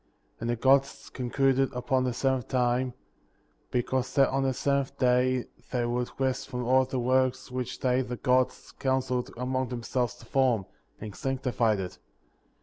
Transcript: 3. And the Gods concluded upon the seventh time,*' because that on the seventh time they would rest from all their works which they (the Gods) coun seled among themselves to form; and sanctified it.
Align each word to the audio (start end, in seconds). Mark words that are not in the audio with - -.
3. 0.37 0.37
And 0.39 0.49
the 0.49 0.55
Gods 0.55 1.11
concluded 1.11 1.71
upon 1.73 2.05
the 2.05 2.11
seventh 2.11 2.47
time,*' 2.47 2.95
because 3.69 4.11
that 4.15 4.29
on 4.29 4.41
the 4.41 4.51
seventh 4.51 4.97
time 4.97 5.45
they 5.69 5.85
would 5.85 6.09
rest 6.17 6.49
from 6.49 6.65
all 6.65 6.85
their 6.85 6.99
works 6.99 7.51
which 7.51 7.79
they 7.81 8.01
(the 8.01 8.17
Gods) 8.17 8.73
coun 8.79 9.03
seled 9.03 9.29
among 9.37 9.69
themselves 9.69 10.15
to 10.15 10.25
form; 10.25 10.65
and 10.99 11.15
sanctified 11.15 11.79
it. 11.79 11.99